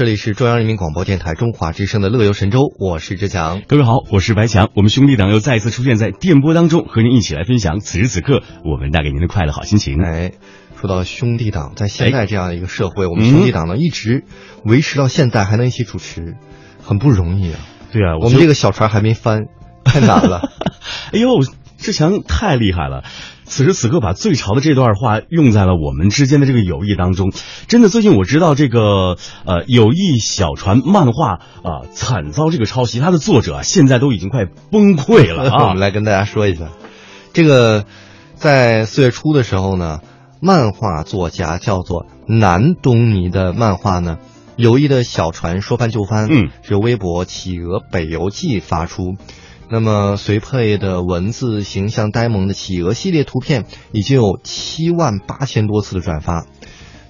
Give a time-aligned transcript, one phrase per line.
[0.00, 3.62] 这里是中央人民广播电台中华之声的《乐游神州》，我是志强。
[3.66, 4.70] 各位好，我是白强。
[4.76, 10.00] 我们兄弟党又再一次出现在电波当中，和您一起来分享此时此刻我们带给您的快乐好心情。
[10.00, 10.34] 哎，
[10.80, 14.22] 说到兄弟党，在现在这样一个社会，我们兄弟党呢一直
[14.64, 16.36] 维持到现在还能一起主持，
[16.80, 17.58] 很不容易啊。
[17.90, 19.46] 对啊，我们这个小船还没翻，
[19.82, 20.52] 太难了。
[21.12, 21.28] 哎呦，
[21.76, 23.02] 志强太厉害了！
[23.48, 27.32] 此时此刻把最潮的这段话用在了我们之间的这个友谊当中，
[27.66, 35.64] 真的，最近我知道这个呃友谊小船漫画啊惨遭这个抄袭，它的作者啊现在都已经快崩溃了啊！
[35.64, 36.68] 我们来跟大家说一下，
[37.32, 37.84] 这个
[38.34, 40.00] 在四月初的时候呢，
[40.40, 44.18] 漫画作家叫做南东尼的漫画呢，
[44.56, 49.16] 友谊的小船说翻就翻，嗯，是由微博企鹅北游记发出。
[49.70, 56.46] 那么随配的文字、形象呆萌的企鹅系列图片已经有七万八千多次的转发。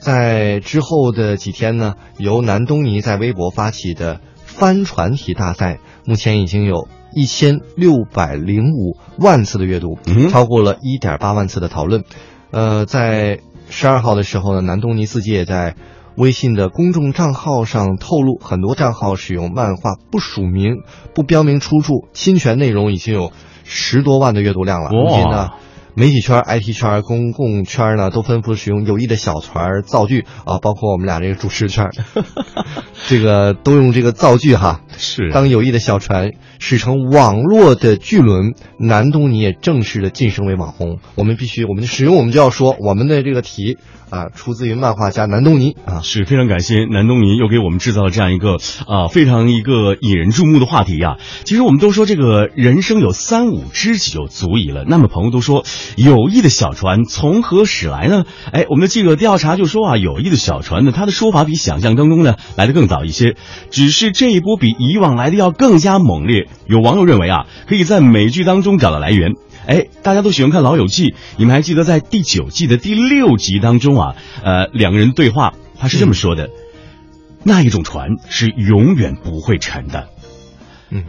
[0.00, 9.96] 在之后的几天呢，由南东尼在微博发起的帆船题大赛，目前已经有一千六百零五万次的阅读，
[10.30, 12.04] 超过了一点八万次的讨论。
[12.50, 15.74] 呃，在十二号的时候呢，南东尼自己也在。
[16.16, 20.82] 微信的公众账号上透露，很多账号使用漫画不署名、
[21.14, 23.32] 不标明出处、侵权内容，已经有
[23.64, 24.90] 十多万的阅读量了。
[24.90, 25.50] 如今呢，
[25.94, 31.90] 媒体圈、IT 圈、公共圈呢，都纷纷使用友谊的小船造句啊，包括我们俩这个主持圈，
[33.08, 34.80] 这个都用这个造句哈。
[34.96, 40.98] 是，当友谊的小船驶成网络的巨轮，南东尼也正式的晋升为网红。
[41.14, 43.78] 我们必须，我们使用，我们就要说我们的这个题。
[44.12, 51.16] 啊，出自于漫画家南东尼啊，是非常感谢南东尼又给我们制造了这样一个啊非常一个引人注目的话题呀。
[51.44, 54.84] 其实我们都说这个人生有三五知己就足矣了。
[54.86, 55.64] 那么朋友都说
[55.96, 58.24] 友谊的小船从何驶来呢？
[58.52, 63.36] 哎，我们的记者调查就说啊，友谊的小船呢，它的说法比想象当中呢来的更早一些，
[63.70, 66.48] 只是这一波比以往来的要更加猛烈。
[66.66, 69.32] 有网友认为啊，可以在美剧当中找到来源。
[69.66, 76.50] 哎，大家都喜欢看《老友记》，你们还记得在第九季的第六集当中啊，呃，两个人对话，他是这么说的
[77.44, 80.08] ：“那一种船是永远不会沉的。”
[80.90, 81.04] 嗯，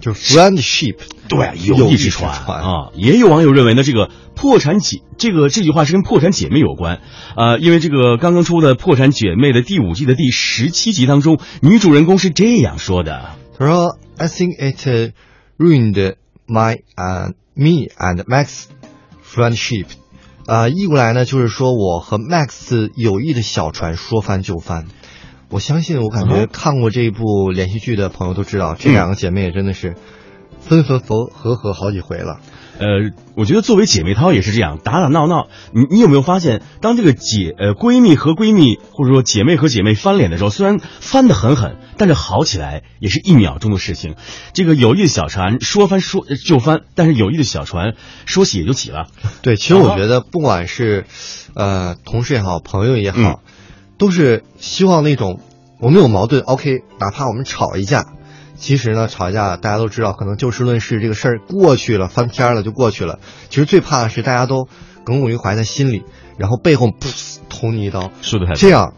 [0.00, 0.96] 就是 friendship，
[1.36, 2.90] 对，友谊之船啊。
[2.94, 7.00] 也有网友认为呢，这个破产姐这个这句话是跟破产姐妹有关，
[7.36, 15.12] 呃，因为这个刚刚出的《破产姐妹》的第五季的第十七集当中，女主人公是这样说的：“她说，I think it
[15.58, 16.14] ruined
[16.46, 18.64] my uh。” Me and Max
[19.22, 19.84] friendship，
[20.46, 24.86] 啊，译过来呢就是说我和 Max 友谊的小船说翻就翻。
[25.50, 29.96] 我相信，我感觉看过这一部连续剧的朋友都知道，这两个姐妹也真的是
[30.68, 32.40] 分分合合合好几回了。
[32.78, 35.48] 呃，我觉得作为姐妹淘也是这样，打打闹闹。
[35.72, 44.16] 你你有没有发现，当这个姐呃闺蜜和闺蜜，或者说姐妹和姐妹翻脸的时候，虽然翻得很狠，但是好起来也是一秒钟的事情。
[44.52, 49.06] 这个友谊的小船说翻说就翻，但是友谊的小船说起也就起了。
[49.42, 51.04] 对，其实我觉得不管是
[51.54, 53.42] 呃同事也好，朋友也好，
[53.98, 55.40] 都是希望那种
[55.78, 58.06] 我们有矛盾，OK，哪怕我们吵一架。
[58.54, 63.18] 其实呢，吵架大家都知道，可能就事论事，这个事儿过去了，翻篇了就过去了。
[63.48, 64.68] 其实最怕的是大家都
[65.04, 66.04] 耿耿于怀在心里，
[66.38, 68.12] 然后背后噗捅你一刀。
[68.20, 68.94] 是的太这样，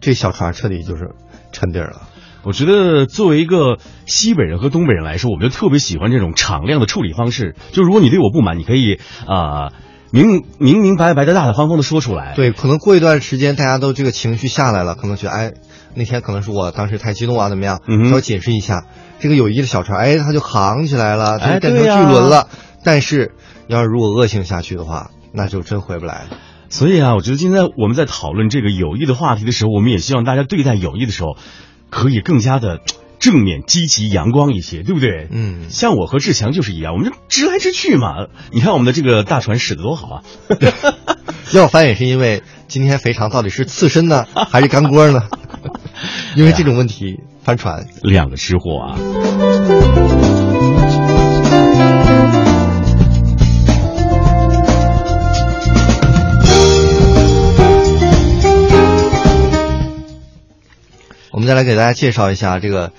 [0.00, 1.10] 这小船彻底就是
[1.50, 2.02] 沉底了。
[2.44, 7.56] 我觉得作为一个西北人和东北人来说，我们就特别喜欢这种敞亮的处理方式。
[7.72, 9.72] 就如果你对我不满，你可以啊
[10.10, 12.34] 明明明白白的、大大方方的说出来。
[12.36, 15.52] 对，可能过一段时间大家都这个情绪下来了，可能觉得哎。
[15.94, 17.80] 那天可能是我当时太激动啊，怎么样？
[18.08, 18.86] 稍微解释一下，
[19.20, 22.48] 这个友谊的小船，哎，它就航起来了，它变成巨轮了。
[22.84, 23.32] 但是，
[23.68, 26.38] 要是如果恶性下去的话，那就真回不来了。
[26.68, 31.36] 所以啊，我觉得今天我们在讨论这个友谊的话题的时候，我们也希望大家对待友谊的时候，
[31.90, 32.80] 可以更加的
[33.18, 35.28] 正面、积极、阳光一些，对不对？
[35.30, 38.26] 嗯，像我和志强就是一样，我们就直来直去嘛。
[38.50, 40.22] 你看我们的这个大船驶得多好啊！
[41.52, 45.28] 要翻也是因为今天肥肠到底是刺身呢，还是干锅呢？
[46.34, 48.96] 因为这种问题翻船，两个吃货啊！
[61.30, 62.92] 我们再来给大家介绍一下这个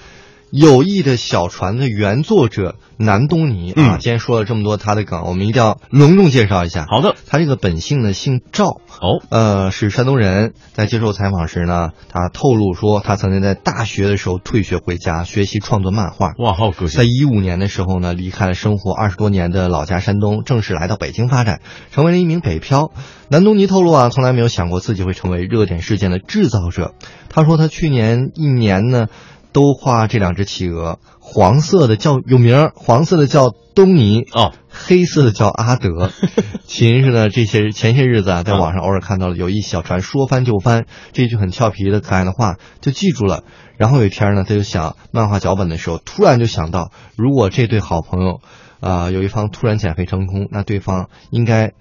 [0.54, 6.86] 友谊的小船的原作者南东尼啊，嗯今天说了这么多他的梗，我们一定要隆重介绍一下。
[6.88, 10.54] 好的，他这个本姓呢姓赵，哦，呃，是山东人。
[10.74, 16.34] 在接受采访时呢，他透露说，他曾经在大学的时候退学回家学习创作漫画。
[16.38, 17.04] 哇，好有个性在。
[17.04, 21.62] 一五年的时候呢，离开了生活二十多年的老家山东，正式来到北京发展，
[21.92, 22.92] 成为了一名北漂。
[23.28, 26.94] 南东尼透露啊，从来没有想过自己会成为热点事件的制造者。
[27.30, 29.08] 他说，他去年一年呢，
[29.54, 36.10] 都画这两只企鹅，黄色的叫有名儿，黄色的叫东尼，哦，黑色的叫阿德。
[36.66, 43.44] 起因是呢，这些前些日子啊，在网上偶尔看到了有一小船说翻就翻这句很俏皮的可爱的话，就记住了。
[43.78, 48.42] 然后有一天呢，他就想漫画脚本的时候，突然就想到，如果这对好朋友，
[48.80, 51.74] 啊、有一方突然减肥成功，那对方应该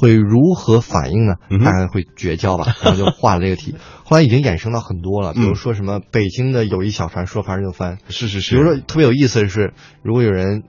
[0.00, 1.62] 会如何反应呢嗯？
[1.62, 2.64] 大概会绝交吧。
[2.82, 3.74] 然后就画了这个题。
[4.04, 8.54] 后来已经衍生到很多了，比如说什么北京的友谊小船说翻就翻，是是是。
[8.56, 10.62] 比如说特别有意思的是，如果有人，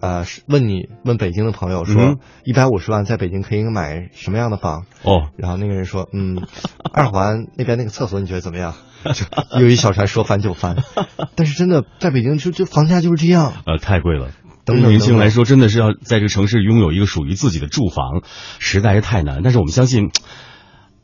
[0.00, 4.84] 呃，问你问北京的朋友嗯说，一百五十万在北京可以买什么样的房？
[5.04, 6.42] 哦，然后那个人说，嗯，
[6.92, 8.74] 二环那边那个厕所你觉得怎么样？
[9.56, 10.76] 就有一小船说翻就翻，
[11.34, 13.52] 但是真的在北京就就房价就是这样。
[13.66, 14.28] 呃，太贵了。
[14.64, 18.22] 等等对于年轻人等等来说，真的是要在这个城市拥有一个属于自己的住房，
[18.58, 19.40] 实在是太难。
[19.42, 20.10] 但是我们相信，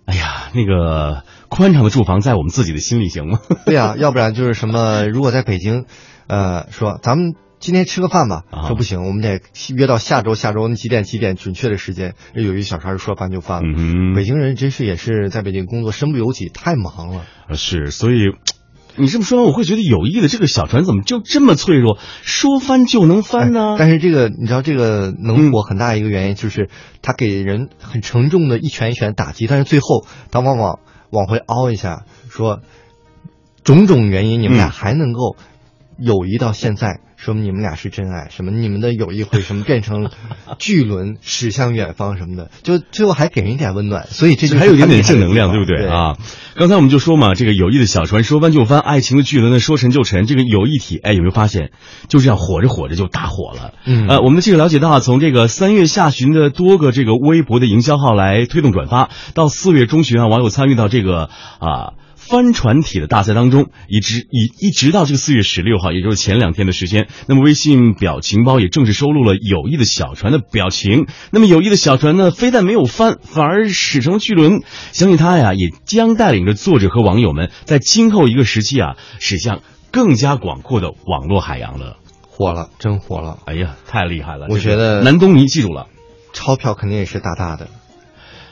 [0.07, 3.41] 哎呀，那个宽敞的住房在我们自己的心里，行吗？
[3.67, 5.87] 对呀、要不然就是什么，如果在北京，
[6.27, 9.41] 呃，说咱们今天吃个饭吧，啊说不行，我们得
[9.75, 12.15] 约到下周，下周几点几点准确的时间。
[12.35, 13.75] 有一小船说翻就翻了。
[13.77, 17.25] 嗯北京人真是也是在北京工作，身不由己，太忙了。
[17.49, 18.31] 呃是，所以
[18.99, 23.73] 你这么说完，我会觉得友谊的这个小船怎么就这么脆弱，说翻就能翻呢？
[23.73, 26.69] 哎但是这个你知道，这个能火很大一个原因就是
[27.01, 30.81] 它给人很沉重的一拳一拳打击，但是最后他往往
[31.11, 32.61] 往回凹一下，说
[33.65, 34.71] 种种原因你们俩嗯。
[34.71, 35.37] 还能够
[35.99, 40.09] 友谊到现在，说明你们俩是真爱，什么你们的友谊会什么变成
[40.61, 46.17] 巨轮驶向远方什么的，就最后还给人一点温暖，所以这就还有一点点正能量，对不对啊？
[46.55, 50.27] 刚才我们就说嘛，这个友谊的小船说翻就翻，爱情的巨轮呢说沉就沉。
[50.27, 51.73] 这个友谊体，哎，有没有发现，
[52.09, 53.75] 就这样火着火着就大火了？
[53.85, 61.95] 嗯呃，我们的记者了解到啊，从这个三月下旬的多个这个微博的营销号来推动转发，到四月中旬啊，网友参与到这个啊。
[62.15, 71.07] 帆船体的大赛当中，一直一一直到这个四月十六号，也就是前两天的时间，那么微信表情包也正式收录了友谊的小船的表情。
[71.31, 74.63] 那么友谊的小船呢，非但没有翻，反而驶成了巨轮。
[74.93, 79.61] 相信它呀，也将带领着作者和网友们，在今后一个时期啊，驶向
[79.91, 81.97] 更加广阔的网络海洋了。
[82.23, 84.47] 火了，真火了，哎呀，太厉害了！
[84.49, 85.89] 我觉得南东尼记住了。
[86.33, 87.69] 钞票肯定也是大大的，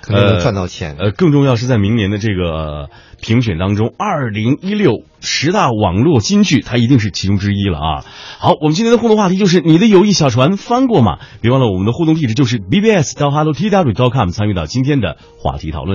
[0.07, 0.97] 肯定能赚到钱。
[0.99, 2.89] 呃，更重要是在明年的这个
[3.21, 8.05] 评选当中，二零一六十大网络金句，它一定是其中之一了啊。
[8.39, 11.19] 好，我们今天的互动话题就是你的友谊小船翻过吗？
[11.41, 15.95] 别忘了我们的互动地址就是 bbs 到 hello t w dot com，参与到今天的话题讨论。